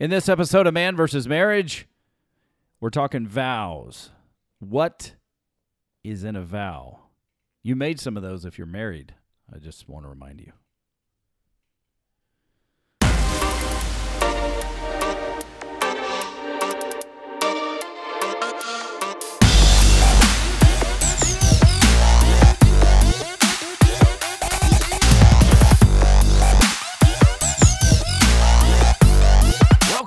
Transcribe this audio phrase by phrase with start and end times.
[0.00, 1.88] In this episode of Man versus Marriage,
[2.78, 4.10] we're talking vows.
[4.60, 5.14] What
[6.04, 7.00] is in a vow?
[7.64, 9.14] You made some of those if you're married.
[9.52, 10.52] I just want to remind you.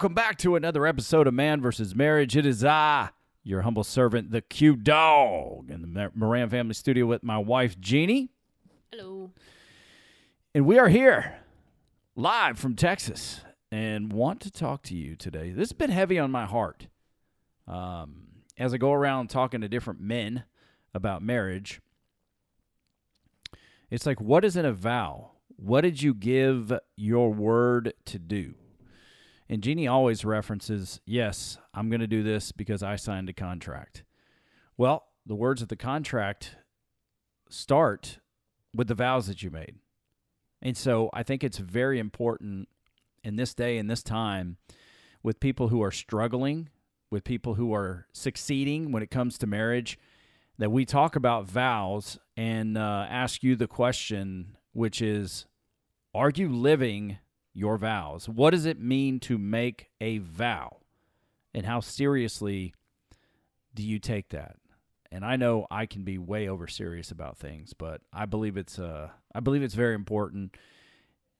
[0.02, 2.36] Welcome back to another episode of Man versus Marriage.
[2.36, 3.09] It is I,
[3.44, 8.32] your humble servant, the Q Dog, in the Moran family studio with my wife, Jeannie.
[8.92, 9.30] Hello.
[10.56, 11.36] And we are here
[12.16, 15.52] live from Texas and want to talk to you today.
[15.52, 16.88] This has been heavy on my heart.
[17.68, 18.23] Um,
[18.58, 20.45] as I go around talking to different men
[20.95, 21.80] about marriage,
[23.92, 25.34] it's like, what is in a vow?
[25.58, 28.56] What did you give your word to do?
[29.52, 34.06] And Jeannie always references, yes, I'm going to do this because I signed a contract.
[34.78, 36.56] Well, the words of the contract
[37.50, 38.20] start
[38.73, 39.75] with the vows that you made.
[40.62, 42.70] And so I think it's very important
[43.25, 44.56] in this day and this time
[45.22, 46.70] with people who are struggling,
[47.09, 50.00] with people who are succeeding when it comes to marriage,
[50.59, 55.45] that we talk about vows and uh, ask you the question, which is
[56.16, 57.18] Are you living
[57.53, 58.30] your vows?
[58.30, 60.77] What does it mean to make a vow?
[61.53, 62.73] And how seriously
[63.73, 64.55] do you take that?
[65.11, 68.79] And I know I can be way over serious about things, but I believe it's
[68.79, 70.55] uh I believe it's very important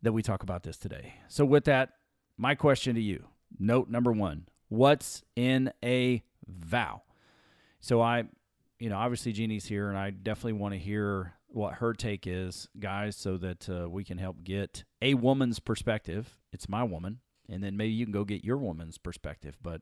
[0.02, 1.14] that we talk about this today.
[1.28, 1.92] So with that,
[2.38, 3.28] my question to you,
[3.60, 7.04] note number 1, what's in a vow?
[7.80, 8.26] So I
[8.80, 12.68] you know, obviously Jeannie's here and I definitely want to hear what her take is,
[12.80, 16.38] guys, so that uh, we can help get a woman's perspective.
[16.54, 19.58] It's my woman, and then maybe you can go get your woman's perspective.
[19.62, 19.82] But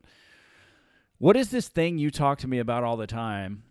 [1.18, 3.62] what is this thing you talk to me about all the time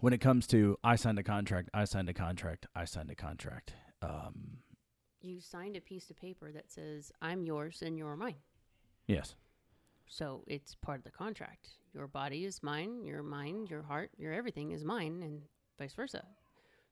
[0.00, 3.14] when it comes to I signed a contract, I signed a contract, I signed a
[3.14, 3.72] contract?
[4.02, 4.58] Um,
[5.20, 8.36] You signed a piece of paper that says, I'm yours and you're mine.
[9.06, 9.34] yes.
[10.10, 11.68] So it's part of the contract.
[11.92, 15.42] Your body is mine, your mind, your heart, your everything is mine, and
[15.78, 16.24] vice versa.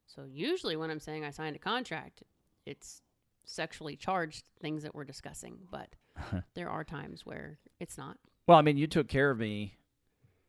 [0.06, 2.22] So usually when I'm saying I signed a contract,
[2.65, 3.03] it's
[3.44, 5.94] sexually charged things that we're discussing, but
[6.55, 8.17] there are times where it's not.
[8.47, 9.77] Well, I mean, you took care of me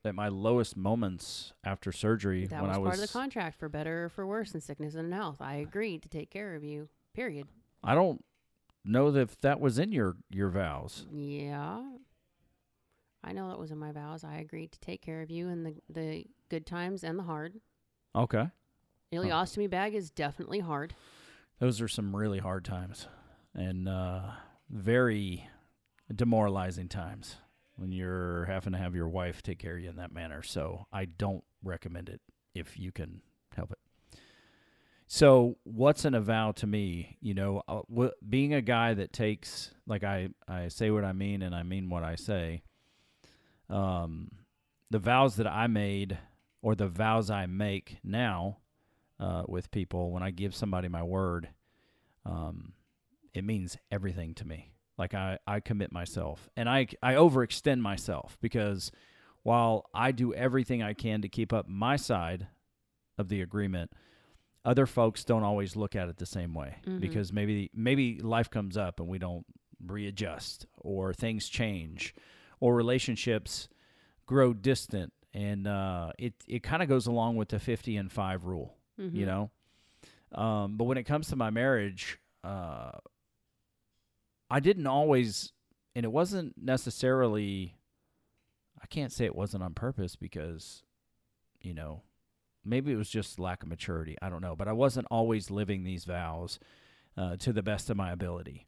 [0.06, 3.70] at my lowest moments after surgery That when was I part of the contract for
[3.70, 5.38] better or for worse in sickness and in health.
[5.42, 6.90] I agreed to take care of you.
[7.14, 7.48] Period.
[7.84, 8.24] I don't
[8.86, 11.06] know if that was in your your vows.
[11.12, 11.82] Yeah.
[13.24, 14.24] I know that was in my vows.
[14.24, 17.56] I agreed to take care of you in the, the good times and the hard.
[18.16, 18.48] Okay.
[19.14, 20.94] Ileostomy bag is definitely hard.
[21.60, 23.08] Those are some really hard times
[23.56, 24.22] and uh,
[24.70, 25.48] very
[26.14, 27.38] demoralizing times
[27.76, 30.44] when you're having to have your wife take care of you in that manner.
[30.44, 32.22] So I don't recommend it
[32.54, 33.22] if you can
[33.56, 34.20] help it.
[35.08, 37.18] So what's an avow to me?
[37.22, 41.14] You know, uh, wh- being a guy that takes like I I say what I
[41.14, 42.62] mean and I mean what I say.
[43.70, 44.32] Um,
[44.92, 46.18] the vows that I made
[46.62, 48.58] or the vows I make now
[49.20, 51.50] uh, with people when I give somebody my word,
[52.26, 52.74] um,
[53.34, 54.72] it means everything to me.
[54.98, 58.92] Like I, I commit myself and I, I overextend myself because
[59.44, 62.48] while I do everything I can to keep up my side
[63.18, 63.92] of the agreement,
[64.66, 67.00] other folks don't always look at it the same way Mhm.
[67.00, 69.46] because maybe maybe life comes up and we don't
[69.86, 72.14] readjust or things change
[72.60, 73.70] or relationships
[74.26, 78.46] grow distant and uh, it it kind of goes along with the 50 and 5
[78.46, 79.14] rule Mhm.
[79.14, 79.52] you know?
[80.32, 82.92] Um, but when it comes to my marriage uh,
[84.50, 85.52] i didn't always
[85.96, 87.76] and it wasn't necessarily
[88.82, 90.84] i can't say it wasn't on purpose because
[91.62, 92.02] you know
[92.64, 94.18] maybe it was just lack of maturity.
[94.22, 94.54] I don't know.
[94.56, 96.60] But i wasn't always living these vows
[97.16, 98.68] uh, to the best of my ability.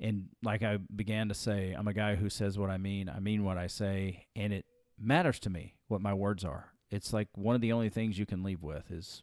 [0.00, 3.08] And like i began to say i'm a guy who says what i mean.
[3.10, 4.26] I mean what i say.
[4.34, 4.64] And it
[4.98, 6.72] matters to me what my words are.
[6.90, 9.22] It's like one of the only things you can leave with is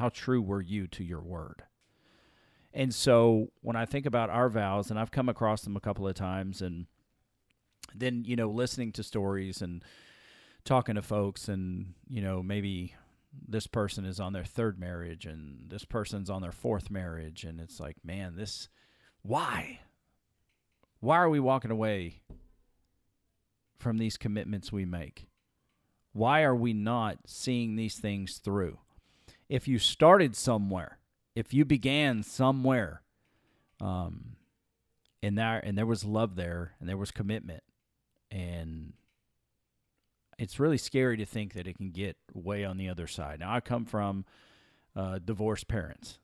[0.00, 1.62] how true were you to your word?
[2.72, 6.06] And so when i think about our vows and i've come across them a couple
[6.06, 6.86] of times and
[7.92, 9.82] then you know listening to stories and
[10.64, 12.94] talking to folks and you know maybe
[13.48, 17.60] this person is on their third marriage and this person's on their fourth marriage and
[17.60, 18.68] it's like man this
[19.22, 19.80] why?
[21.00, 22.22] Why are we walking away
[23.76, 25.28] from these commitments we make?
[26.12, 28.78] Why are we not seeing these things through
[29.50, 30.98] if you started somewhere
[31.34, 33.02] if you began somewhere
[33.80, 34.36] um,
[35.22, 37.62] and there and there was love there and there was commitment
[38.30, 38.94] and
[40.38, 43.40] it's really scary to think that it can get way on the other side.
[43.40, 44.24] Now I come from
[44.96, 46.18] uh, divorced parents.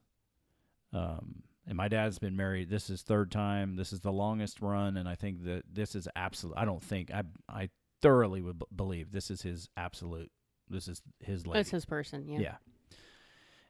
[0.92, 2.70] Um, and my dad's been married.
[2.70, 3.76] This is third time.
[3.76, 6.54] This is the longest run, and I think that this is absolute.
[6.56, 7.68] I don't think I I
[8.00, 10.30] thoroughly would b- believe this is his absolute.
[10.70, 11.58] This is his lady.
[11.58, 12.28] That's his person.
[12.28, 12.38] Yeah.
[12.38, 12.54] Yeah.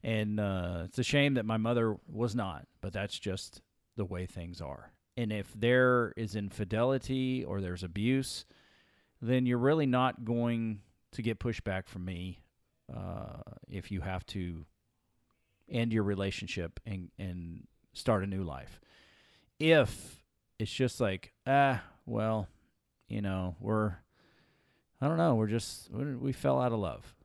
[0.06, 3.60] And uh, it's a shame that my mother was not, but that's just
[3.96, 4.92] the way things are.
[5.16, 8.44] And if there is infidelity or there's abuse,
[9.20, 12.38] then you're really not going to get pushback from me
[12.94, 14.64] uh, if you have to
[15.68, 18.80] end your relationship and, and start a new life.
[19.58, 20.22] If
[20.60, 22.46] it's just like, ah, well,
[23.08, 23.96] you know, we're,
[25.00, 27.16] I don't know, we're just, we we fell out of love.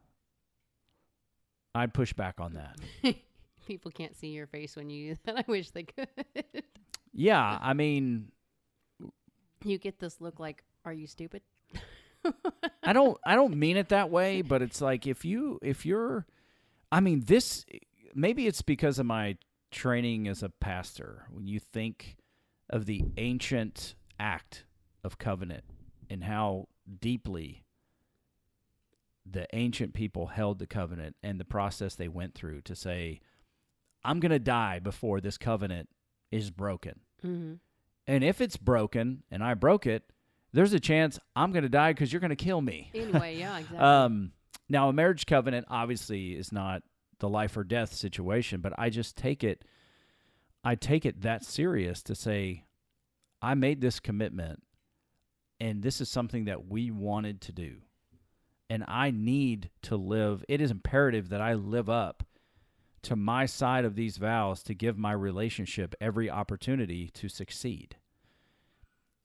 [1.73, 2.77] I'd push back on that.
[3.65, 5.38] People can't see your face when you use that.
[5.38, 6.07] I wish they could.
[7.13, 8.31] Yeah, I mean,
[9.63, 11.41] you get this look like, are you stupid?
[12.83, 16.27] I don't I don't mean it that way, but it's like if you if you're
[16.91, 17.65] I mean this
[18.13, 19.38] maybe it's because of my
[19.71, 21.25] training as a pastor.
[21.31, 22.18] When you think
[22.69, 24.65] of the ancient act
[25.03, 25.63] of covenant
[26.12, 26.68] and how
[27.00, 27.63] deeply
[29.29, 33.21] the ancient people held the covenant and the process they went through to say
[34.03, 35.89] I'm going to die before this covenant
[36.31, 37.01] is broken.
[37.25, 37.53] Mm-hmm.
[38.07, 40.03] And if it's broken and I broke it,
[40.53, 42.89] there's a chance I'm going to die because you're going to kill me.
[42.94, 43.77] Anyway, yeah, exactly.
[43.77, 44.31] Um,
[44.69, 46.81] now, a marriage covenant obviously is not
[47.19, 49.63] the life or death situation, but I just take it,
[50.63, 52.65] I take it that serious to say,
[53.41, 54.63] I made this commitment,
[55.59, 57.77] and this is something that we wanted to do,
[58.71, 60.45] and I need to live.
[60.47, 62.23] It is imperative that I live up
[63.01, 67.97] to my side of these vows to give my relationship every opportunity to succeed.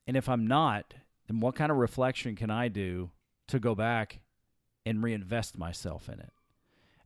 [0.05, 0.95] And if I'm not,
[1.29, 3.11] then what kind of reflection can I do
[3.47, 4.19] to go back
[4.85, 6.33] and reinvest myself in it?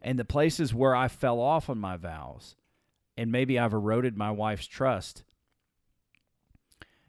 [0.01, 2.57] And the places where I fell off on my vows,
[3.19, 5.25] and maybe I've eroded my wife's trust,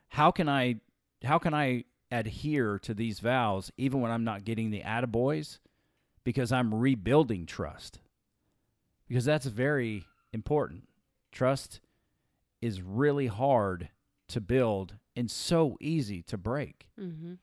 [0.10, 0.82] how can I
[1.24, 5.60] how can I adhere to these vows even when I'm not getting the attaboys?
[6.24, 8.00] Because I'm rebuilding trust.
[9.08, 10.88] Because that's very important.
[11.32, 11.80] Trust
[12.62, 13.90] is really hard
[14.30, 16.88] to build and so easy to break.
[17.00, 17.34] mm-hmm.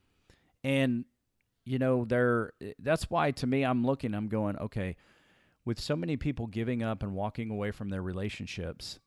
[0.64, 1.04] And
[1.64, 4.96] you know, there that's why to me I'm looking, I'm going, okay,
[5.66, 8.98] with so many people giving up and walking away from their relationships,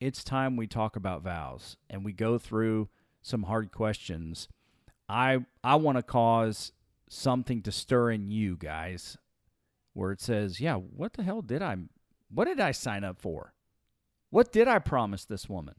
[0.00, 2.90] it's time we talk about vows and we go through
[3.24, 4.48] some hard questions.
[5.08, 6.72] I I want to cause
[7.08, 9.16] something to stir in you guys
[9.94, 11.76] where it says, "Yeah, what the hell did I
[12.28, 13.54] what did I sign up for?
[14.30, 15.74] What did I promise this woman?"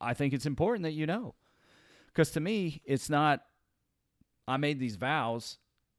[0.00, 1.34] I think it's important that you know.
[2.06, 3.42] Because to me, it's not,
[4.46, 5.58] I made these vows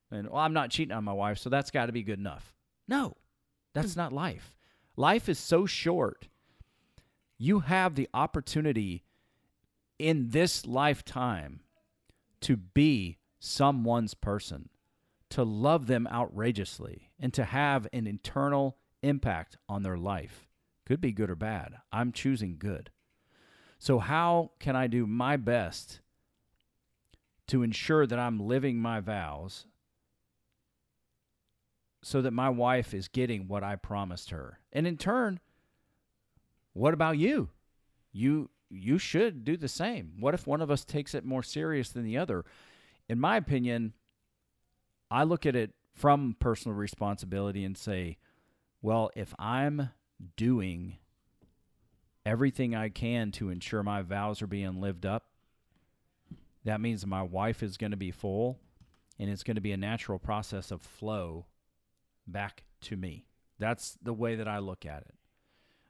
[0.09, 2.53] and well, I'm not cheating on my wife, so that's got to be good enough.
[2.88, 3.17] No,
[3.73, 4.55] that's not life.
[4.95, 6.29] Life is so short.
[7.38, 9.03] You have the opportunity
[10.00, 11.60] in this lifetime
[12.42, 14.69] to be someone's person,
[15.30, 20.48] to love them outrageously, and to have an internal impact on their life.
[20.86, 21.75] Could be good or bad.
[21.92, 22.90] I'm choosing good.
[23.78, 26.01] So, how can I do my best
[27.48, 29.65] to ensure that I'm living my vows
[32.01, 34.60] so that my wife is getting what I promised her?
[34.74, 35.39] And in turn,
[36.74, 37.50] what about you?
[38.12, 40.13] You you should do the same.
[40.19, 42.45] What if one of us takes it more serious than the other?
[43.07, 43.93] In my opinion,
[45.09, 48.17] I look at it from personal responsibility and say,
[48.81, 49.89] well, if I'm
[50.38, 50.97] doing
[52.25, 55.25] everything I can to ensure my vows are being lived up,
[56.63, 58.59] that means my wife is going to be full
[59.17, 61.45] and it's going to be a natural process of flow
[62.27, 63.25] back to me.
[63.57, 65.15] That's the way that I look at it.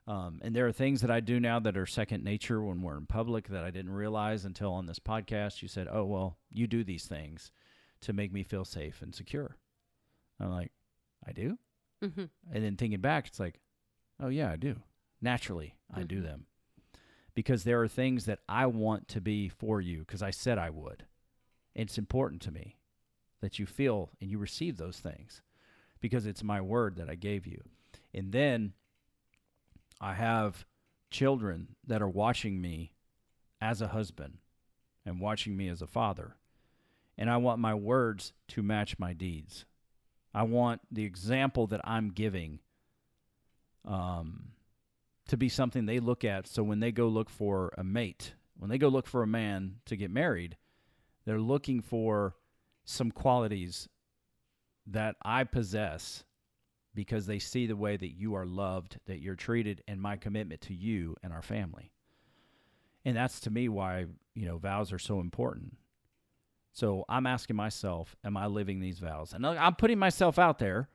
[0.09, 2.97] Um, and there are things that I do now that are second nature when we're
[2.97, 5.61] in public that I didn't realize until on this podcast.
[5.61, 7.51] You said, "Oh well, you do these things
[8.01, 9.55] to make me feel safe and secure."
[10.39, 10.71] I'm like,
[11.27, 11.59] "I do,"
[12.03, 12.25] Mm-hmm.
[12.51, 13.59] and then thinking back, it's like,
[14.19, 14.81] "Oh yeah, I do."
[15.21, 16.23] Naturally, I do Mhm.
[16.23, 16.45] them
[17.35, 20.69] because there are things that I want to be for you because I said I
[20.71, 21.05] would.
[21.75, 22.77] It's important to me
[23.41, 25.41] that you feel and you receive those things
[25.99, 27.61] because it's my word that I gave you.
[28.13, 28.73] And then
[29.99, 30.65] I have
[31.11, 32.93] children that are watching me
[33.61, 34.37] as a husband
[35.05, 36.35] and watching me as a father.
[37.17, 39.65] And I want my words to match my deeds.
[40.33, 42.59] I want the example that I'm giving
[43.85, 44.51] um,
[45.27, 46.47] to be something they look at.
[46.47, 49.77] So when they go look for a mate, when they go look for a man
[49.85, 50.57] to get married,
[51.25, 52.35] they're looking for
[52.85, 53.89] some qualities
[54.87, 56.23] that I possess
[56.99, 60.59] because they see the way that you are loved, that you're treated, and my commitment
[60.59, 61.93] to you and our family.
[63.05, 65.77] And that's to me why, you know, vows are so important.
[66.73, 69.31] So I'm asking myself, am I living these vows?
[69.31, 70.89] And I'm putting myself out there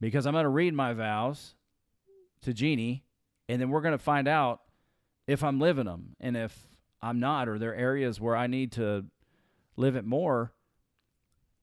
[0.00, 1.56] because I'm going to read my vows
[2.42, 3.02] to Jeannie,
[3.48, 4.60] and then we're going to find out
[5.26, 6.14] if I'm living them.
[6.20, 6.68] And if
[7.02, 9.06] I'm not, or there are areas where I need to
[9.74, 10.52] live it more,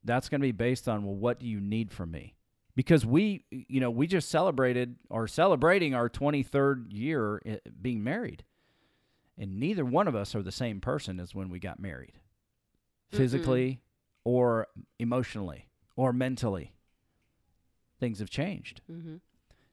[0.04, 2.36] that's going to be based on, well, what do you need from me?
[2.75, 8.44] Because we, you know, we just celebrated or celebrating our 23rd year eh, being married.
[9.38, 12.20] And neither one of us are the same person as when we got married,
[13.12, 13.82] physically
[14.24, 14.67] or
[15.00, 16.74] emotionally or mentally.
[18.00, 18.82] Things have changed.
[18.91, 19.15] Mm-hmm.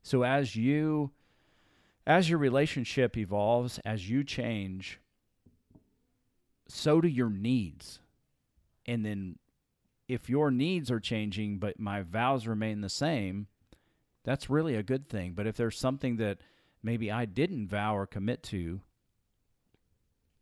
[0.02, 1.12] So as you
[2.06, 5.00] as your relationship evolves, as you change,
[6.68, 8.00] so do your needs.
[8.87, 9.38] And then
[10.12, 13.47] if your needs are changing but my vows remain the same,
[14.25, 15.33] that's really a good thing.
[15.33, 16.38] But if there's something that
[16.83, 18.81] maybe I didn't vow or commit to,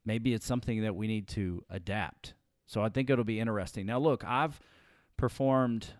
[0.04, 2.34] maybe it's something that we need to adapt.
[2.66, 3.86] So I think it'll be interesting.
[3.86, 4.60] Now, look, I've
[5.16, 5.94] performed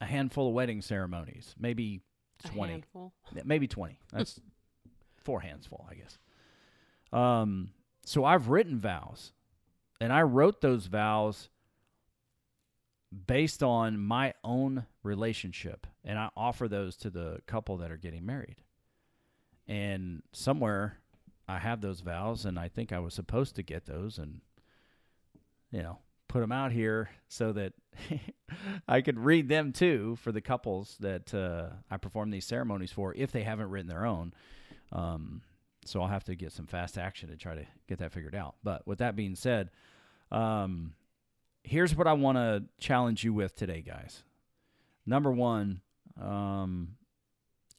[0.00, 2.00] a handful of wedding ceremonies, maybe
[2.44, 3.12] A 20, handful.
[3.44, 3.98] Maybe 20.
[4.12, 4.40] That's
[5.16, 6.18] four hands full, I guess.
[7.12, 7.70] Um,
[8.04, 9.32] so I've written vows,
[10.00, 11.48] and I wrote those vows
[13.26, 18.26] based on my own relationship, and I offer those to the couple that are getting
[18.26, 18.62] married.
[19.68, 20.98] And somewhere
[21.48, 24.40] I have those vows, and I think I was supposed to get those, and
[25.70, 25.98] you know,
[26.28, 27.72] put them out here so that
[28.88, 33.14] I could read them too for the couples that uh, I perform these ceremonies for
[33.14, 34.32] if they haven't written their own.
[34.92, 35.42] Um,
[35.84, 38.56] so I'll have to get some fast action to try to get that figured out.
[38.64, 39.70] But with that being said,
[40.32, 40.94] um,
[41.66, 44.22] here's what I want to challenge you with today, guys.
[45.04, 45.80] Number one,
[46.20, 46.96] um,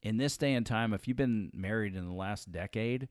[0.03, 3.07] in this day and time, if you've been married in the last decade,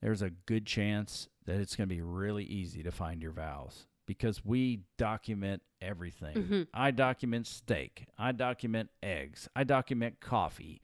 [0.00, 3.86] there's a good chance that it's going to be really easy to find your vows
[4.06, 6.34] because we document everything.
[6.36, 6.66] Mhm.
[6.74, 10.80] I document steak, I document eggs, I document coffee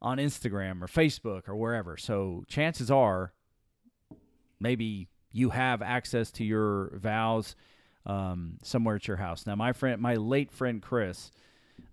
[0.00, 1.96] on Instagram or Facebook or wherever.
[1.96, 3.32] So chances are
[4.60, 7.56] maybe you have access to your vows
[8.06, 9.46] um, somewhere at your house.
[9.46, 11.30] Now, my friend, my late friend Chris,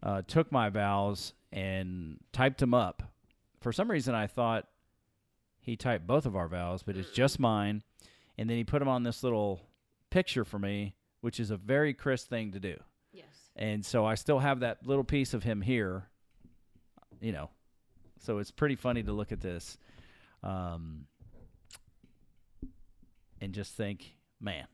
[0.03, 3.03] uh, took my vows and typed them up.
[3.61, 4.67] For some reason, I thought
[5.59, 7.83] he typed both of our vows, but it's just mine.
[8.37, 9.61] And then he put them on this little
[10.09, 12.77] picture for me, which is a very Chris thing to do.
[13.11, 13.25] Yes.
[13.55, 16.07] And so I still have that little piece of him here,
[17.19, 17.49] you know.
[18.21, 19.77] So it's pretty funny to look at this
[20.43, 21.05] um,
[23.41, 24.65] and just think, man,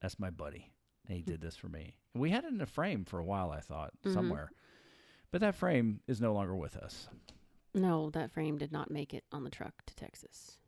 [0.00, 0.72] that's my buddy.
[1.06, 1.96] And he did this for me.
[2.14, 4.12] And we had it in a frame for a while, I thought, Mhm.
[4.12, 4.50] somewhere.
[5.30, 7.08] But that frame is no longer with us.
[7.74, 10.58] No, that frame did not make it on the truck to Texas.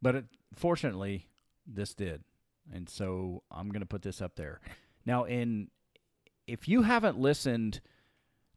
[0.00, 0.24] But it,
[0.54, 1.28] fortunately,
[1.66, 2.24] this did.
[2.72, 4.60] And so I'm going to put this up there.
[5.04, 5.70] Now, in
[6.46, 7.80] if you haven't listened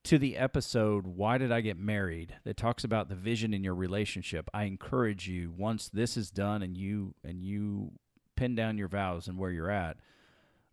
[0.03, 3.75] to the episode Why Did I Get Married that talks about the vision in your
[3.75, 7.93] relationship, I encourage you once this is done and you and you
[8.35, 9.97] pin down your vows and where you're at,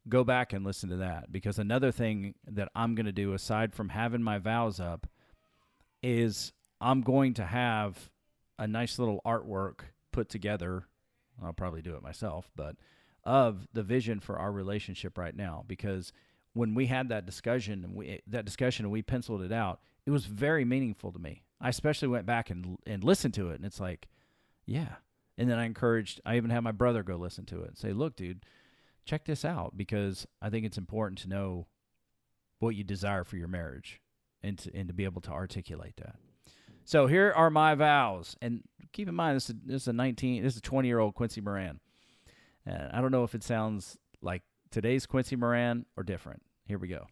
[0.09, 3.75] go back and listen to that because another thing that I'm going to do aside
[3.75, 5.07] from having my vows up
[6.03, 8.11] is I'm going to have
[8.59, 9.81] a nice little artwork
[10.13, 10.85] put together.
[11.43, 12.77] I'll probably do it myself, but
[13.25, 16.13] of the vision for our relationship right now because
[16.55, 20.11] when we had that discussion and we that discussion and we penciled it out, it
[20.11, 21.43] was very meaningful to me.
[21.61, 24.09] I especially went back and and listened to it and it's like,
[24.65, 24.97] yeah.
[25.41, 27.95] And then I encouraged I even had my brother go listen to it and say,
[27.95, 28.45] "Look, dude,
[29.07, 31.67] check this out because I think it's important to know
[32.59, 34.03] what you desire for your marriage
[34.43, 36.17] and to, and to be able to articulate that."
[36.85, 40.43] So here are my vows, and keep in mind this is, this is a 19,
[40.43, 41.81] this is a 20 year old Quincy Moran.
[42.67, 46.43] And I don't know if it sounds like today's Quincy Moran or different.
[46.67, 47.07] Here we go.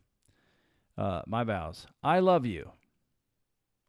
[0.98, 1.86] Uh, my vows.
[2.02, 2.72] I love you.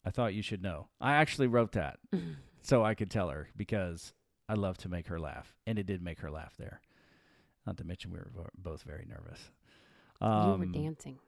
[0.05, 0.87] I thought you should know.
[1.01, 1.99] I actually wrote that
[2.61, 4.13] so I could tell her because
[4.49, 6.81] I love to make her laugh, and it did make her laugh there.
[7.65, 9.39] Not to mention we were vo- both very nervous.
[10.21, 10.31] you were
[10.65, 11.19] Um, dancing.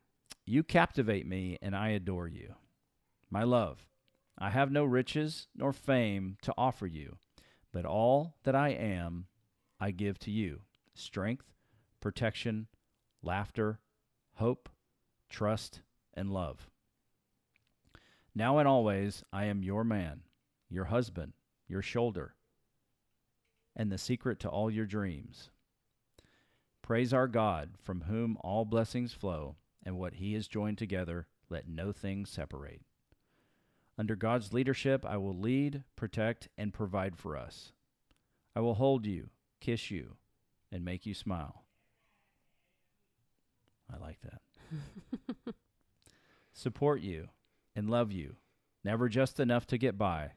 [0.45, 2.55] you captivate me, and I adore you.
[3.29, 3.87] My love,
[4.37, 7.17] I have no riches nor fame to offer you,
[7.71, 9.27] but all that I am,
[9.79, 10.63] I give to you
[10.95, 11.53] strength,
[12.01, 12.67] protection,
[13.21, 13.79] laughter,
[14.33, 14.67] hope,
[15.29, 15.81] trust,
[16.13, 16.69] and love.
[18.33, 20.23] Now and always, I am your man,
[20.69, 21.33] your husband,
[21.67, 22.35] your shoulder,
[23.75, 25.49] and the secret to all your dreams.
[26.81, 31.67] Praise our God, from whom all blessings flow, and what he has joined together, let
[31.67, 32.81] no thing separate.
[33.97, 37.71] Under God's leadership, I will lead, protect, and provide for us.
[38.55, 40.17] I will hold you, kiss you,
[40.71, 41.63] and make you smile.
[43.93, 45.53] I like that.
[46.53, 47.29] Support you
[47.75, 48.35] and love you,
[48.83, 50.31] never just enough to get by,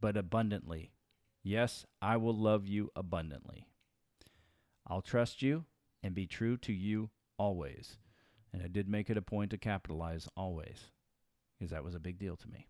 [0.00, 0.92] but abundantly.
[1.42, 3.66] Yes, I will love you abundantly.
[4.86, 5.64] I'll trust you
[6.02, 7.96] and be true to you always.
[8.52, 10.90] And I did make it a point to capitalize always,
[11.58, 12.66] because that was a big deal to me.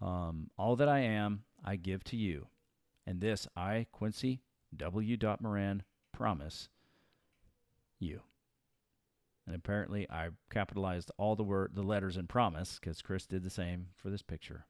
[0.00, 2.46] Um, all that I am, I give to you.
[3.06, 4.40] And this I, Quincy
[4.76, 5.16] W.
[5.40, 6.68] Moran, promise
[7.98, 8.20] you.
[9.46, 13.50] And apparently, I capitalized all the word, the letters in promise, because Chris did the
[13.50, 14.66] same for this picture.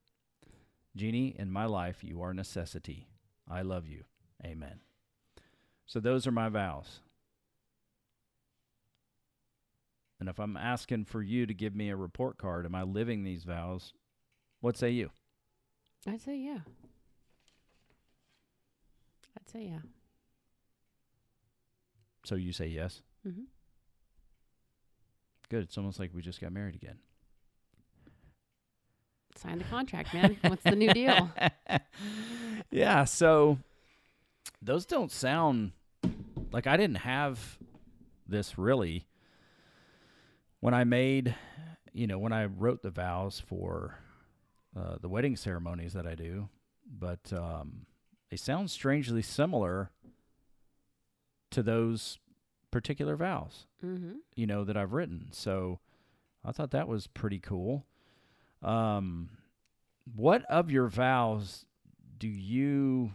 [0.96, 3.08] Jeannie, in my life, you are a necessity.
[3.48, 4.04] I love you.
[4.44, 4.80] Amen.
[5.86, 7.00] So those are my vows.
[10.18, 13.24] And if I'm asking for you to give me a report card, am I living
[13.24, 13.94] these vows?
[14.60, 15.10] What say you?
[16.06, 16.60] I'd say yeah.
[19.36, 19.80] I'd say yeah.
[22.24, 23.00] So you say yes?
[23.26, 23.44] Mm-hmm.
[25.48, 25.64] Good.
[25.64, 26.98] It's almost like we just got married again.
[29.40, 30.36] Sign the contract, man.
[30.42, 31.30] What's the new deal?
[32.70, 33.04] yeah.
[33.04, 33.58] So
[34.60, 35.72] those don't sound
[36.52, 37.58] like I didn't have
[38.28, 39.06] this really
[40.60, 41.34] when I made,
[41.92, 43.96] you know, when I wrote the vows for
[44.76, 46.50] uh, the wedding ceremonies that I do,
[46.86, 47.86] but um,
[48.30, 49.90] they sound strangely similar
[51.50, 52.18] to those
[52.70, 54.16] particular vows, mm-hmm.
[54.36, 55.28] you know, that I've written.
[55.30, 55.80] So
[56.44, 57.86] I thought that was pretty cool.
[58.62, 59.30] Um,
[60.14, 61.64] what of your vows
[62.18, 63.12] do you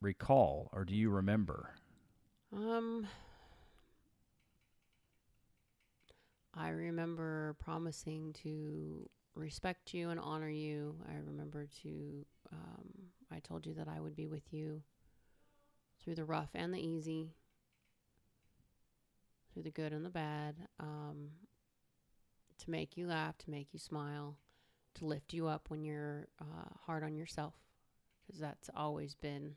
[0.00, 1.70] recall or do you remember?
[2.52, 3.06] Um,
[6.54, 10.96] I remember promising to respect you and honor you.
[11.10, 12.88] I remember to, um,
[13.32, 14.82] I told you that I would be with you
[16.02, 17.34] through the rough and the easy,
[19.52, 21.30] through the good and the bad, um,
[22.58, 24.36] to make you laugh, to make you smile,
[24.94, 27.54] to lift you up when you're uh, hard on yourself,
[28.26, 29.56] because that's always been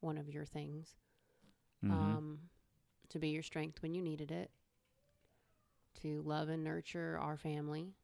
[0.00, 0.96] one of your things.
[1.84, 1.90] Mhm.
[1.90, 2.50] Um,
[3.08, 4.50] to be your strength when you needed it,
[6.02, 7.94] to love and nurture our family,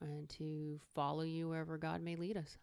[0.00, 2.58] and to follow you wherever God may lead us.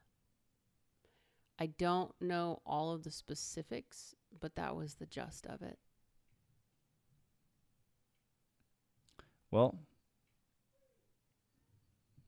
[1.58, 5.80] I don't know all of the specifics, but that was the gist of it.
[9.52, 9.76] Well,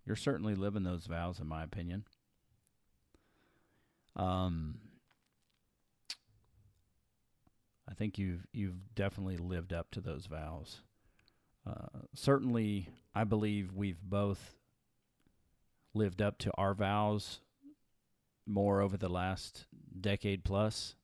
[0.06, 2.06] you're certainly living those vows, in my opinion.
[4.16, 4.80] Um,
[7.90, 10.82] I think you've you've definitely lived up to those vows.
[11.66, 14.56] Uh, certainly, I believe we've both
[15.94, 17.40] lived up to our vows
[18.48, 19.66] more over the last
[20.00, 20.96] decade plus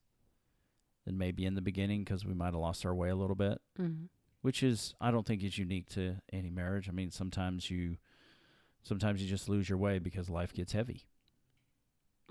[1.04, 3.60] than maybe in the beginning because we might have lost our way a little bit
[3.80, 4.06] Mm-hmm.
[4.42, 6.88] Which is I don't think is unique to any marriage.
[6.88, 7.96] I mean, sometimes you
[8.82, 11.06] sometimes you just lose your way because life gets heavy.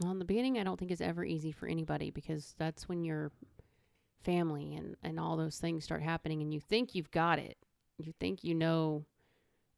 [0.01, 3.03] Well, in the beginning, I don't think is ever easy for anybody because that's when
[3.03, 3.31] your
[4.23, 7.57] family and, and all those things start happening and you think you've got it.
[7.97, 9.05] You think you know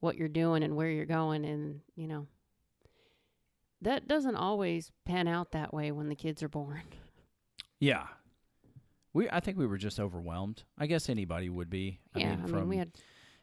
[0.01, 1.45] what you're doing and where you're going.
[1.45, 2.27] And, you know,
[3.81, 6.83] that doesn't always pan out that way when the kids are born.
[7.79, 8.07] Yeah.
[9.13, 10.63] We I think we were just overwhelmed.
[10.77, 11.99] I guess anybody would be.
[12.15, 12.35] I yeah.
[12.35, 12.91] mean, I mean, we had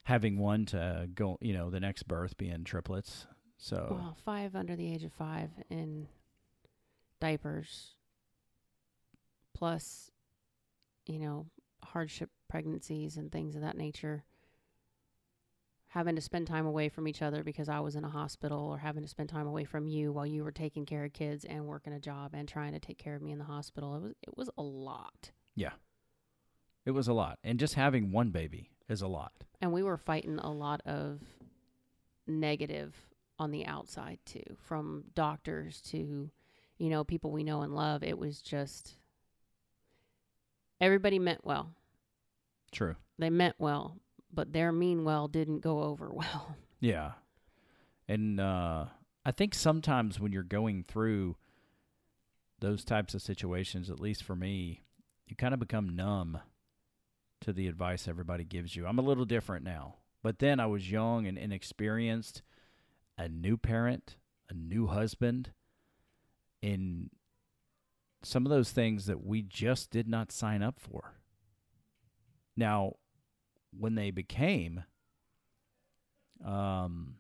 [0.05, 3.27] having one to go, you know, the next birth being triplets.
[3.59, 6.07] So, well, five under the age of five in
[7.21, 7.95] diapers,
[9.55, 10.11] plus,
[11.07, 11.47] you know,
[11.83, 14.25] hardship pregnancies and things of that nature.
[15.89, 18.77] Having to spend time away from each other because I was in a hospital, or
[18.77, 21.65] having to spend time away from you while you were taking care of kids and
[21.65, 23.97] working a job and trying to take care of me in the hospital.
[23.97, 25.31] It was it was a lot,
[26.85, 27.39] it was a lot.
[27.43, 29.33] And just having one baby is a lot.
[29.61, 31.21] and we were fighting a lot of
[32.29, 32.95] negative
[33.39, 36.31] on the outside too, from doctors to,
[36.79, 38.03] you know, people we know and love.
[38.05, 38.93] It was just
[40.81, 41.73] everybody meant well.
[42.71, 42.95] True.
[43.19, 43.97] They meant well,
[44.33, 46.57] but their mean well didn't go over well.
[46.81, 47.13] Yeah.
[48.09, 48.85] And uh,
[49.25, 51.37] I think sometimes when you're going through
[52.61, 54.83] those types of situations, at least for me,
[55.27, 56.39] you kind of become numb
[57.41, 58.87] to the advice everybody gives you.
[58.87, 62.43] I'm a little different now, But then I was young and inexperienced,
[63.19, 64.17] a new parent,
[64.49, 65.53] a new husband,
[66.63, 67.11] in
[68.23, 71.15] some of those things that we just did not sign up for.
[72.57, 72.95] Now,
[73.79, 74.85] when they became,
[76.45, 77.17] um,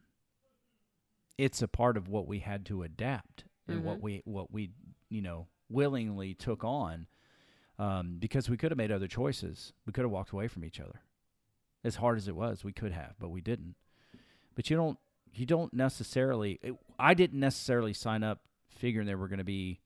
[1.38, 4.02] it's a part of what we had to adapt and what Mhm.
[4.02, 4.70] we what we
[5.08, 7.06] you know willingly took on
[7.78, 9.72] um, because we could have made other choices.
[9.86, 11.00] We could have walked away from each other.
[11.84, 13.76] As hard as it was, we could have, but we didn't.
[14.54, 14.98] But you don't
[15.34, 19.80] you don't necessarily it, I didn't necessarily sign up figuring there were going to be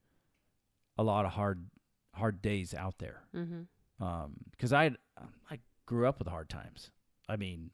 [0.96, 1.66] a lot of hard
[2.14, 3.62] hard days out there Mm-hmm.
[4.52, 4.92] because I
[5.50, 6.90] I grew up with hard times.
[7.28, 7.70] I mean,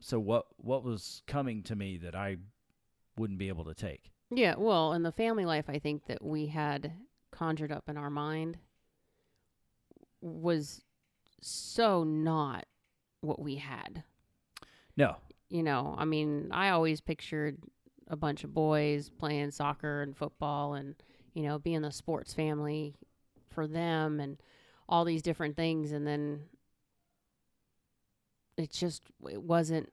[0.00, 2.36] so what what was coming to me that I
[3.16, 4.12] wouldn't be able to take?
[4.30, 6.92] Yeah, well, in the family life, I think that we had
[7.32, 8.58] conjured up in our mind
[10.20, 10.82] was
[11.40, 12.66] so not
[13.20, 14.04] what we had.
[14.96, 15.16] No,
[15.48, 17.58] You know, I mean, I always pictured
[18.08, 20.96] a bunch of boys playing soccer and football and,
[21.34, 22.94] you know, being a sports family
[23.48, 24.38] for them and
[24.88, 25.92] all these different things.
[25.92, 26.40] And then
[28.56, 29.92] it just, it wasn't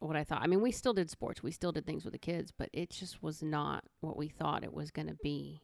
[0.00, 0.42] what I thought.
[0.42, 2.90] I mean, we still did sports, we still did things with the kids, but it
[2.90, 5.62] just was not what we thought it was going to be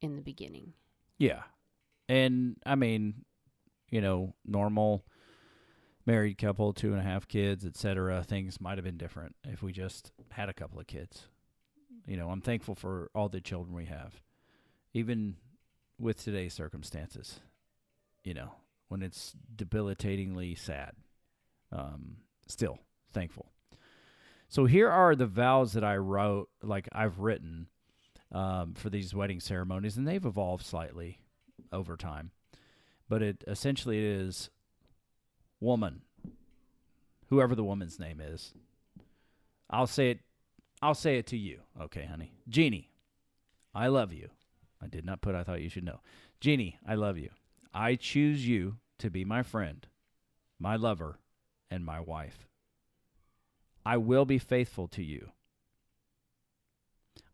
[0.00, 0.74] in the beginning.
[1.18, 1.42] yeah,
[2.08, 3.24] and I mean,
[3.90, 5.04] you know, normal
[6.06, 8.24] married couple, two and a half kids, etc.
[8.24, 11.28] Things might have been different if we just had a couple of kids.
[12.06, 14.22] You know, I'm thankful for all the children we have,
[14.94, 15.36] even
[16.00, 17.40] with today's circumstances.
[18.24, 18.52] You know,
[18.88, 20.92] when it's debilitatingly sad,
[21.70, 22.16] um,
[22.46, 22.78] still
[23.12, 23.52] thankful.
[24.48, 27.66] So here are the vows that I wrote, like I've written
[28.32, 31.18] um, for these wedding ceremonies, and they've evolved slightly
[31.72, 32.30] over time.
[33.08, 34.50] But it essentially is
[35.60, 36.02] woman,
[37.28, 38.52] whoever the woman's name is.
[39.70, 40.20] I'll say it.
[40.80, 42.32] I'll say it to you, okay, honey.
[42.48, 42.90] Jeannie,
[43.74, 44.28] I love you.
[44.80, 45.34] I did not put.
[45.34, 46.00] I thought you should know.
[46.40, 47.30] Jeannie, I love you.
[47.74, 49.86] I choose you to be my friend,
[50.58, 51.18] my lover,
[51.70, 52.46] and my wife.
[53.84, 55.30] I will be faithful to you.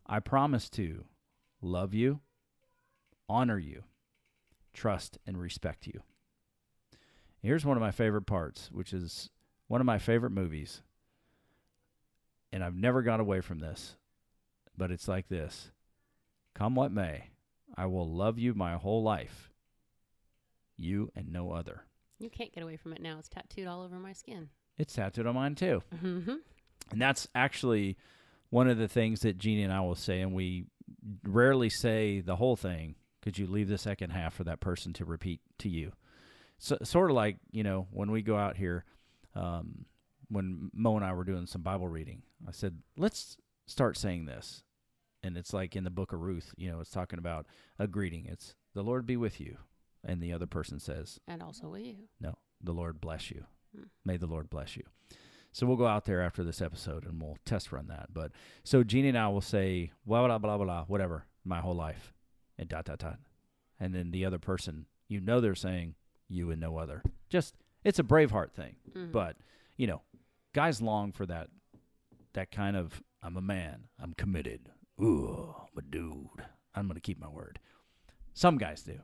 [0.06, 1.04] I promise to
[1.60, 2.20] love you,
[3.28, 3.84] honor you,
[4.74, 6.02] trust, and respect you.
[7.40, 9.30] Here's one of my favorite parts, which is
[9.68, 10.82] one of my favorite movies.
[12.52, 13.96] And I've never got away from this,
[14.76, 15.70] but it's like this
[16.54, 17.30] Come what may,
[17.76, 19.50] I will love you my whole life,
[20.76, 21.84] you and no other.
[22.18, 23.16] You can't get away from it now.
[23.18, 24.48] It's tattooed all over my skin.
[24.78, 25.82] It's tattooed on mine too.
[26.02, 26.36] Mm-hmm.
[26.90, 27.96] And that's actually
[28.50, 30.66] one of the things that Jeannie and I will say, and we
[31.24, 35.04] rarely say the whole thing because you leave the second half for that person to
[35.04, 35.92] repeat to you.
[36.58, 38.84] So, sort of like, you know, when we go out here,
[39.34, 39.86] um,
[40.28, 44.62] when Mo and I were doing some Bible reading, I said, let's start saying this.
[45.22, 47.46] And it's like in the book of Ruth, you know, it's talking about
[47.78, 48.26] a greeting.
[48.26, 49.56] It's the Lord be with you.
[50.04, 51.96] And the other person says, And also with you.
[52.20, 53.46] no, the Lord bless you.
[53.74, 53.84] Hmm.
[54.04, 54.84] May the Lord bless you.
[55.52, 58.08] So we'll go out there after this episode and we'll test run that.
[58.12, 58.32] But
[58.64, 62.13] so Jeannie and I will say blah blah blah blah blah whatever my whole life
[62.58, 63.18] and dot dot dot,
[63.80, 65.94] and then the other person you know they're saying
[66.28, 67.02] you and no other.
[67.28, 69.12] Just it's a Braveheart thing, Mhm.
[69.12, 69.36] but
[69.76, 70.02] you know,
[70.52, 71.50] guys long for that
[72.32, 74.70] that kind of I'm a man, I'm committed.
[75.00, 76.44] Ooh, I'm a dude.
[76.74, 77.58] I'm gonna keep my word.
[78.32, 79.00] Some guys do.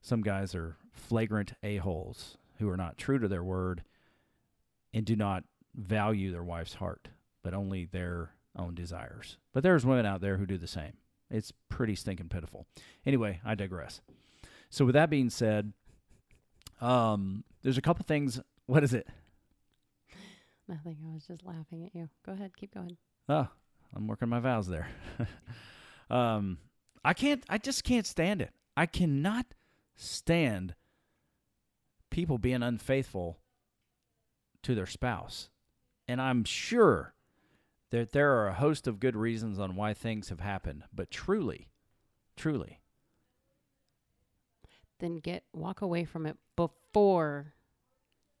[0.00, 3.82] Some guys are flagrant a holes who are not true to their word
[4.94, 7.08] and do not value their wife's heart,
[7.42, 9.36] but only their own desires.
[9.52, 10.94] But there's women out there who do the same.
[11.30, 12.66] It's pretty stinking pitiful.
[13.04, 14.00] Anyway, I digress.
[14.70, 15.72] So with that being said,
[16.80, 18.40] um, there's a couple things.
[18.66, 19.06] What is it?
[20.68, 20.98] Nothing.
[21.10, 22.08] I was just laughing at you.
[22.24, 22.56] Go ahead.
[22.56, 22.96] Keep going.
[23.28, 23.48] Oh,
[23.94, 24.88] I'm working my vows there.
[26.10, 26.58] um,
[27.04, 27.42] I can't.
[27.48, 28.50] I just can't stand it.
[28.76, 29.46] I cannot
[29.96, 30.74] stand
[32.10, 33.38] people being unfaithful
[34.62, 35.48] to their spouse,
[36.06, 37.14] and I'm sure
[37.90, 40.84] that there are a host of good reasons on why things have happened.
[40.92, 41.68] But truly,
[42.36, 42.80] truly,
[44.98, 47.54] Then get walk away from it before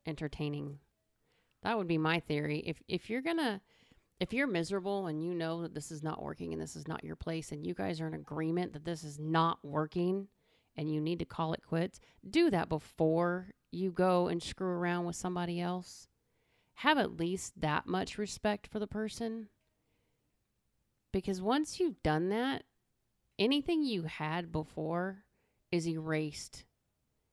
[0.06, 0.78] entertaining.
[1.62, 2.58] That would be my theory.
[2.66, 3.60] If if you're gonna
[4.20, 7.04] if you're miserable and you know that this is not working and this is not
[7.04, 10.26] your place and you guys are in agreement that this is not working
[10.76, 15.04] and you need to call it quits, do that before you go and screw around
[15.04, 16.08] with somebody else.
[16.82, 19.48] Have at least that much respect for the person.
[21.12, 22.62] Because once you've done that,
[23.36, 25.24] anything you had before
[25.72, 26.64] is erased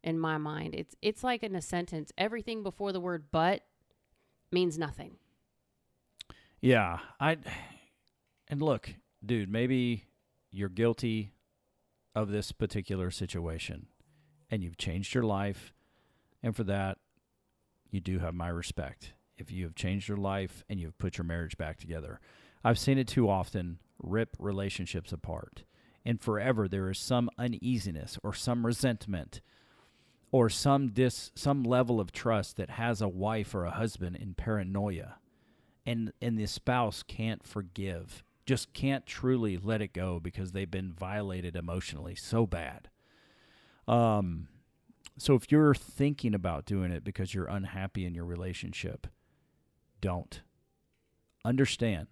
[0.03, 0.73] in my mind.
[0.73, 2.11] It's it's like in a sentence.
[2.17, 3.61] Everything before the word but
[4.51, 5.17] means nothing.
[6.59, 7.37] Yeah, I
[8.47, 10.05] and look, dude, maybe
[10.49, 11.33] you're guilty
[12.15, 13.85] of this particular situation
[14.49, 15.71] and you've changed your life
[16.41, 16.97] and for that
[17.91, 19.13] you do have my respect.
[19.37, 22.19] If you have changed your life and you've put your marriage back together.
[22.63, 25.63] I've seen it too often rip relationships apart.
[26.05, 29.41] And forever there is some uneasiness or some resentment
[30.35, 34.33] or some dis some level of trust that has a wife or a husband in
[34.33, 35.15] paranoia
[35.85, 40.91] and and the spouse can't forgive just can't truly let it go because they've been
[40.91, 42.89] violated emotionally so bad
[43.87, 44.49] um
[45.17, 49.07] so if you're thinking about doing it because you're unhappy in your relationship
[50.05, 50.41] don't
[51.43, 52.07] understand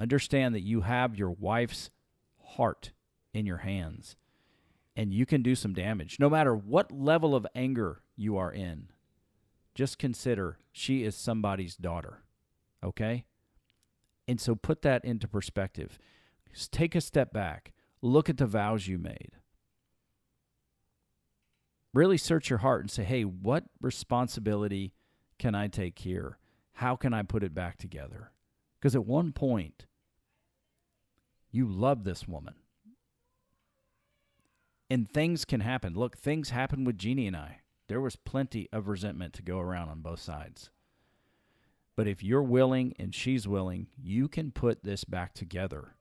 [0.00, 1.90] understand that you have your wife's
[2.56, 2.92] heart
[3.32, 4.16] in your hands
[4.96, 8.88] and you can do some damage no matter what level of anger you are in
[9.74, 12.22] just consider she is somebody's daughter
[12.84, 13.24] Okay?
[14.26, 15.98] And so put that into perspective.
[16.52, 17.72] Just take a step back.
[18.02, 19.32] Look at the vows you made.
[21.94, 24.92] Really search your heart and say, hey, what responsibility
[25.38, 26.38] can I take here?
[26.78, 28.30] How can I put it back together?
[28.78, 29.86] Because at one point,
[31.50, 32.54] you love this woman.
[34.88, 35.94] And things can happen.
[35.94, 37.62] Look, things happened with Jeannie and I.
[37.88, 40.70] There was plenty of resentment to go around on both sides.
[41.96, 45.96] But if you're willing and she's willing, you can put this back together.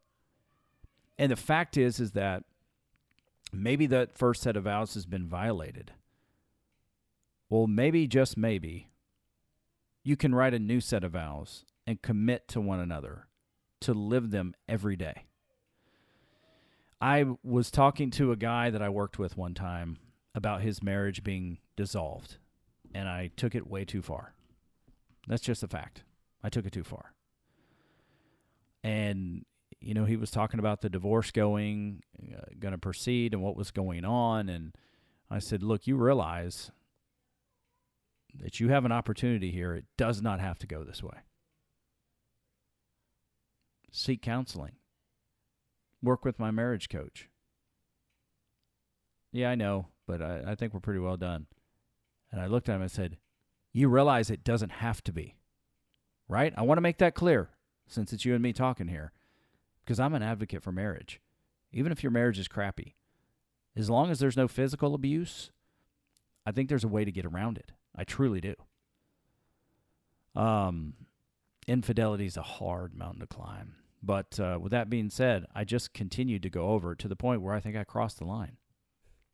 [1.17, 2.43] And the fact is is that
[3.51, 5.93] maybe that first set of vows has been violated.
[7.49, 8.89] Well, maybe just maybe
[10.07, 13.27] you can write a new set of vows and commit to one another
[13.81, 15.25] to live them every day.
[17.01, 19.97] I was talking to a guy that I worked with one time
[20.33, 22.37] about his marriage being dissolved,
[22.95, 24.33] and I took it way too far.
[25.27, 26.03] That's just a fact.
[26.41, 27.13] I took it too far.
[28.85, 29.43] And
[29.81, 32.01] you know, he was talking about the divorce going
[32.33, 34.71] uh, going to proceed and what was going on and
[35.29, 36.71] I said, "Look, you realize
[38.41, 39.73] that you have an opportunity here.
[39.73, 41.17] It does not have to go this way.
[43.91, 44.73] Seek counseling.
[46.03, 47.29] Work with my marriage coach.
[49.31, 51.47] Yeah, I know, but I, I think we're pretty well done.
[52.31, 53.17] And I looked at him and said,
[53.73, 55.35] you realize it doesn't have to be.
[56.29, 56.53] Right?
[56.57, 57.49] I want to make that clear
[57.87, 59.13] since it's you and me talking here
[59.83, 61.21] because I'm an advocate for marriage.
[61.71, 62.95] Even if your marriage is crappy,
[63.75, 65.51] as long as there's no physical abuse,
[66.45, 67.71] I think there's a way to get around it.
[67.97, 68.55] I truly do.
[70.35, 70.93] Um,
[71.67, 73.75] infidelity is a hard mountain to climb.
[74.03, 77.41] But uh, with that being said, I just continued to go over to the point
[77.41, 78.57] where I think I crossed the line.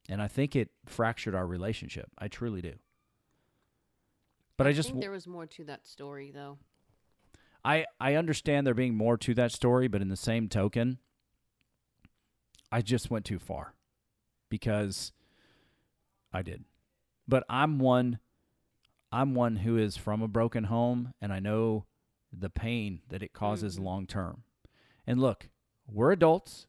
[0.09, 2.09] And I think it fractured our relationship.
[2.17, 2.73] I truly do.
[4.57, 6.57] But I, I just think there was more to that story though.
[7.65, 10.99] I I understand there being more to that story, but in the same token,
[12.71, 13.73] I just went too far
[14.49, 15.13] because
[16.31, 16.65] I did.
[17.27, 18.19] But I'm one
[19.13, 21.85] I'm one who is from a broken home and I know
[22.31, 23.85] the pain that it causes mm-hmm.
[23.85, 24.43] long term.
[25.05, 25.49] And look,
[25.87, 26.67] we're adults.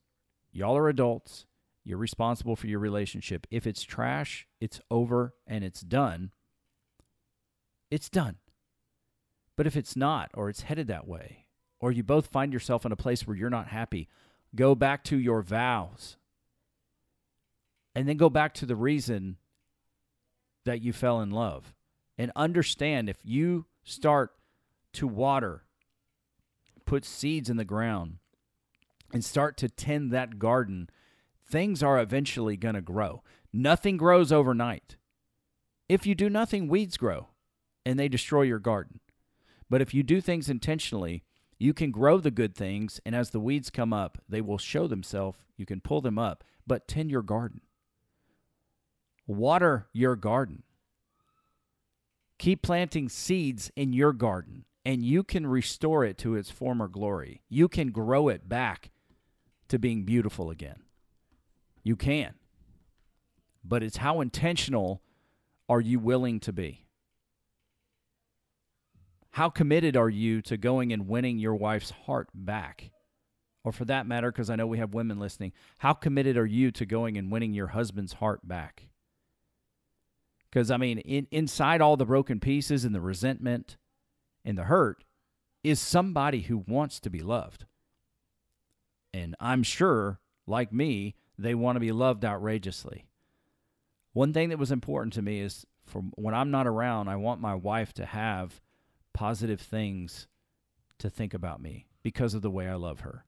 [0.53, 1.47] Y'all are adults.
[1.85, 3.47] You're responsible for your relationship.
[3.51, 6.33] If it's trash, it's over and it's done
[7.95, 8.39] it's done.
[9.57, 11.47] But if it's not, or it's headed that way,
[11.79, 14.09] or you both find yourself in a place where you're not happy,
[14.55, 16.17] go back to your vows.
[17.95, 19.37] And then go back to the reason
[20.65, 21.73] that you fell in love.
[22.17, 24.33] And understand if you start
[24.95, 25.65] to water,
[26.87, 28.19] put seeds in the ground,
[29.13, 30.89] and start to tend that garden,
[31.47, 33.23] things are eventually going to grow.
[33.53, 34.97] Nothing grows overnight.
[35.89, 37.29] If you do nothing, weeds grow
[37.85, 39.01] and they destroy your garden.
[39.69, 41.25] But if you do things intentionally,
[41.59, 44.87] you can grow the good things, and as the weeds come up, they will show
[44.87, 45.39] themselves.
[45.57, 47.61] You can pull them up, but tend your garden.
[49.27, 50.65] Water your garden.
[52.39, 57.43] Keep planting seeds in your garden, and you can restore it to its former glory.
[57.49, 58.91] You can grow it back
[59.69, 60.83] to being beautiful again.
[61.83, 62.35] You can.
[63.65, 65.03] But it's how intentional
[65.69, 66.87] are you willing to be?
[69.31, 72.91] How committed are you to going and winning your wife's heart back?
[73.65, 76.71] Or for that matter, because I know we have women listening, how committed are you
[76.73, 78.89] to going and winning your husband's heart back?
[80.55, 83.77] Because, I mean, in, inside all the broken pieces and the resentment
[84.45, 85.03] and the hurt
[85.65, 87.65] is somebody who wants to be loved.
[89.13, 93.09] And I'm sure, like me, they want to be loved outrageously.
[94.13, 97.41] One thing that was important to me is from when I'm not around, I want
[97.41, 98.61] my wife to have
[99.13, 100.29] positive things
[100.99, 103.25] to think about me because of the way I love her.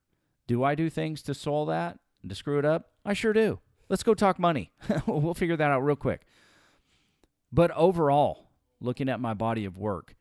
[0.47, 2.91] Do I do things to soil that and to screw it up?
[3.03, 3.59] I sure do.
[3.89, 4.71] Let's go talk money.
[5.05, 6.21] we'll figure that out real quick.
[7.51, 10.15] But overall, looking at my body of work,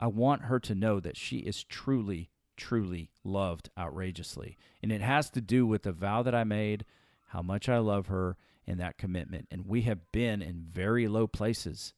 [0.00, 4.56] I want her to know that she is truly, truly loved outrageously.
[4.82, 6.84] And it has to do with the vow that I made,
[7.28, 8.36] how much I love her,
[8.66, 9.48] and that commitment.
[9.50, 11.94] And we have been in very low places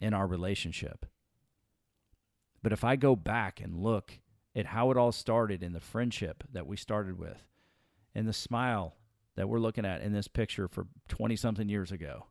[0.00, 1.06] in our relationship.
[2.62, 4.20] But if I go back and look
[4.54, 7.44] at how it all started in the friendship that we started with
[8.14, 8.96] and the smile
[9.36, 12.26] that we're looking at in this picture for 20 something years ago.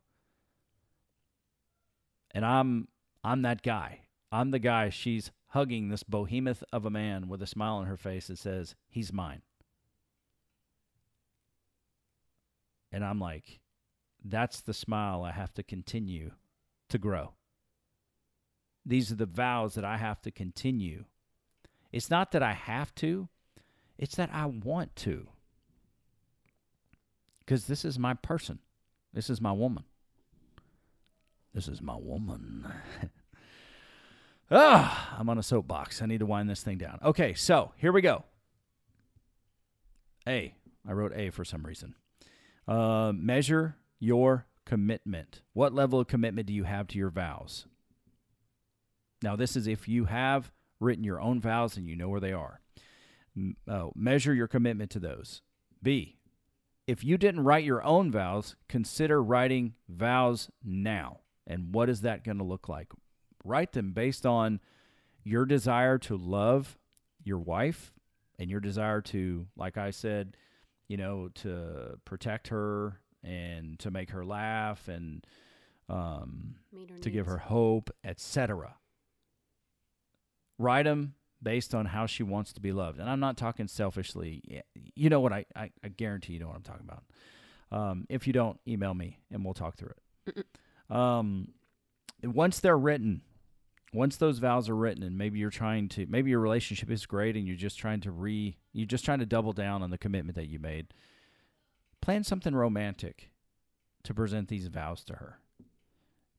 [2.32, 2.88] And I'm
[3.24, 4.00] I'm that guy.
[4.30, 7.96] I'm the guy she's hugging this behemoth of a man with a smile on her
[7.96, 9.42] face that says, "He's mine."
[12.90, 13.60] And I'm like,
[14.24, 16.32] that's the smile I have to continue
[16.88, 17.34] to grow.
[18.84, 21.04] These are the vows that I have to continue.
[21.92, 23.28] It's not that I have to,
[23.98, 25.28] it's that I want to.
[27.40, 28.60] Because this is my person.
[29.12, 29.84] This is my woman.
[31.54, 32.70] This is my woman.
[34.50, 36.02] ah, I'm on a soapbox.
[36.02, 36.98] I need to wind this thing down.
[37.02, 38.24] Okay, so here we go.
[40.26, 40.54] A.
[40.86, 41.94] I wrote A for some reason.
[42.66, 45.42] Uh, measure your commitment.
[45.54, 47.66] What level of commitment do you have to your vows?
[49.22, 52.32] Now, this is if you have written your own vows and you know where they
[52.32, 52.60] are.
[53.66, 55.42] Oh, measure your commitment to those.
[55.82, 56.18] B,
[56.86, 61.20] if you didn't write your own vows, consider writing vows now.
[61.48, 62.88] And what is that going to look like?
[63.44, 64.60] Write them based on
[65.24, 66.78] your desire to love
[67.24, 67.92] your wife
[68.38, 70.36] and your desire to, like I said,
[70.86, 75.26] you know, to protect her and to make her laugh and
[75.88, 76.54] um,
[77.00, 78.76] to give her hope, etc
[80.58, 82.98] write them based on how she wants to be loved.
[82.98, 84.42] And I'm not talking selfishly.
[84.94, 85.32] You know what?
[85.32, 87.04] I, I, I guarantee you know what I'm talking about.
[87.70, 89.92] Um, if you don't, email me and we'll talk through
[90.26, 90.46] it.
[90.90, 91.48] Um,
[92.22, 93.22] once they're written,
[93.92, 97.36] once those vows are written, and maybe you're trying to, maybe your relationship is great
[97.36, 100.36] and you're just trying to re, you're just trying to double down on the commitment
[100.36, 100.88] that you made.
[102.00, 103.30] Plan something romantic
[104.04, 105.38] to present these vows to her,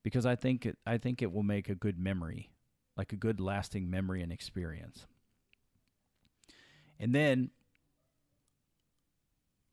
[0.03, 2.51] because I think it, I think it will make a good memory
[2.99, 5.07] like a good lasting memory and experience.
[6.99, 7.49] And then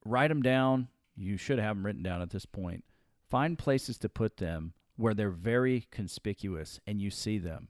[0.04, 0.86] write them down.
[1.16, 2.84] You should have them written down at this point.
[3.28, 7.68] Find places to put them where they're very conspicuous and you see them.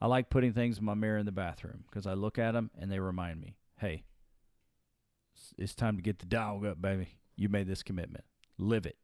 [0.00, 2.70] I like putting things in my mirror in the bathroom because I look at them
[2.78, 4.04] and they remind me, hey,
[5.58, 7.18] it's time to get the dog up, baby.
[7.36, 8.24] You made this commitment.
[8.58, 8.96] Live it.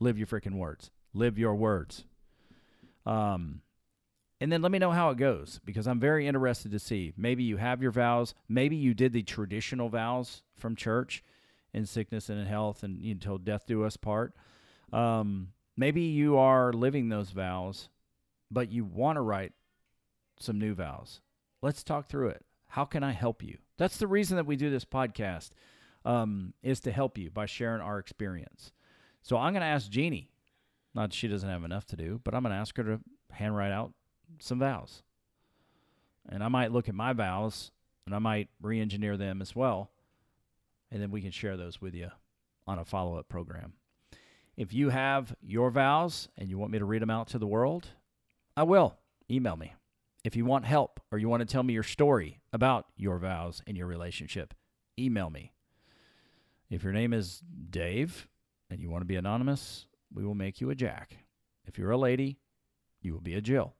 [0.00, 0.90] Live your freaking words.
[1.12, 2.04] Live your words.
[3.06, 3.60] Um,
[4.40, 7.12] and then let me know how it goes because I'm very interested to see.
[7.16, 8.34] Maybe you have your vows.
[8.48, 11.22] Maybe you did the traditional vows from church
[11.72, 14.34] in sickness and in health and until death do us part.
[14.94, 17.88] Um, maybe you are living those vows,
[18.50, 19.52] but you want to write
[20.38, 21.20] some new vows.
[21.62, 22.44] Let's talk through it.
[22.68, 23.58] How can I help you?
[23.76, 25.50] That's the reason that we do this podcast
[26.04, 28.70] um, is to help you by sharing our experience.
[29.22, 30.30] So I'm going to ask Jeannie.
[30.94, 33.00] Not she doesn't have enough to do, but I'm going to ask her to
[33.32, 33.92] handwrite out
[34.38, 35.02] some vows.
[36.28, 37.72] And I might look at my vows
[38.06, 39.90] and I might re engineer them as well.
[40.92, 42.10] And then we can share those with you
[42.66, 43.72] on a follow up program.
[44.56, 47.46] If you have your vows and you want me to read them out to the
[47.46, 47.88] world,
[48.56, 48.96] I will.
[49.30, 49.74] Email me.
[50.22, 53.62] If you want help or you want to tell me your story about your vows
[53.66, 54.54] and your relationship,
[54.98, 55.52] email me.
[56.70, 58.28] If your name is Dave
[58.70, 61.18] and you want to be anonymous, we will make you a Jack.
[61.66, 62.38] If you're a lady,
[63.00, 63.74] you will be a Jill.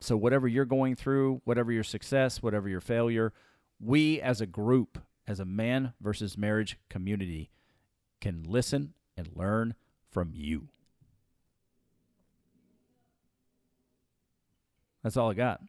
[0.00, 3.32] So, whatever you're going through, whatever your success, whatever your failure,
[3.80, 7.50] we as a group, as a man versus marriage community,
[8.20, 9.74] can listen and learn
[10.10, 10.68] from you.
[15.02, 15.60] That's all I got.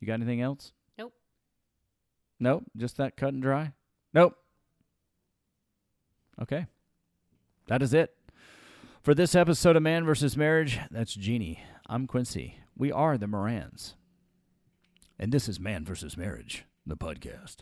[0.00, 0.72] You got anything else?
[0.98, 1.14] Nope.
[2.38, 2.64] Nope.
[2.76, 3.72] Just that cut and dry?
[4.12, 4.36] Nope.
[6.40, 6.66] Okay.
[7.68, 8.14] That is it.
[9.00, 10.36] For this episode of Man vs.
[10.36, 11.62] Marriage, that's Jeannie.
[11.88, 12.56] I'm Quincy.
[12.76, 13.94] We are the Morans.
[15.18, 16.16] And this is Man vs.
[16.16, 17.58] Marriage, the podcast.